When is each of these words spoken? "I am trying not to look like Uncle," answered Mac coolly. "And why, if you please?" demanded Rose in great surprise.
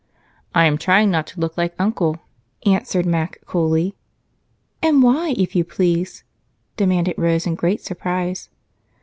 "I 0.55 0.65
am 0.65 0.79
trying 0.79 1.11
not 1.11 1.27
to 1.27 1.39
look 1.39 1.59
like 1.59 1.75
Uncle," 1.77 2.17
answered 2.65 3.05
Mac 3.05 3.37
coolly. 3.45 3.93
"And 4.81 5.03
why, 5.03 5.35
if 5.37 5.55
you 5.55 5.63
please?" 5.63 6.23
demanded 6.75 7.19
Rose 7.19 7.45
in 7.45 7.53
great 7.53 7.81
surprise. 7.81 8.49